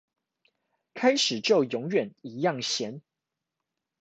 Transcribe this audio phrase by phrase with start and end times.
[0.95, 3.01] 開始就永遠一樣鹹